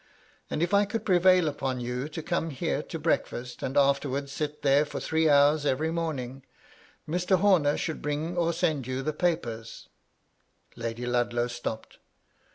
[0.49, 4.63] and if I could prevail upon you to come here to breakfast and afterwards sit
[4.63, 6.43] there for three hours every morning,
[7.07, 7.37] Mr.
[7.37, 9.89] Homer should bring or send you the papers"
[10.75, 11.99] Lady Ludlow stopped.